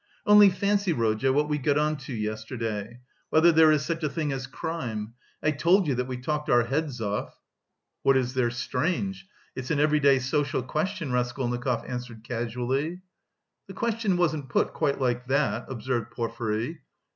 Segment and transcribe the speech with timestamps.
[0.25, 3.01] "Only fancy, Rodya, what we got on to yesterday.
[3.29, 5.13] Whether there is such a thing as crime.
[5.43, 7.39] I told you that we talked our heads off."
[8.01, 9.27] "What is there strange?
[9.55, 13.03] It's an everyday social question," Raskolnikov answered casually.
[13.67, 16.79] "The question wasn't put quite like that," observed Porfiry.